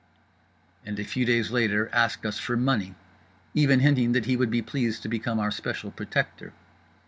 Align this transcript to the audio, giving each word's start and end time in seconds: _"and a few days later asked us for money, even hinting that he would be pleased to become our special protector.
_"and 0.83 0.99
a 0.99 1.03
few 1.03 1.25
days 1.27 1.51
later 1.51 1.87
asked 1.93 2.25
us 2.25 2.39
for 2.39 2.57
money, 2.57 2.95
even 3.53 3.81
hinting 3.81 4.13
that 4.13 4.25
he 4.25 4.35
would 4.35 4.49
be 4.49 4.59
pleased 4.59 5.03
to 5.03 5.07
become 5.07 5.39
our 5.39 5.51
special 5.51 5.91
protector. 5.91 6.53